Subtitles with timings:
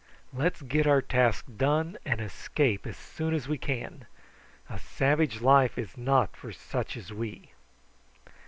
[0.33, 4.05] "Let's get our task done and escape as soon as we can.
[4.67, 7.51] A savage life is not for such as we."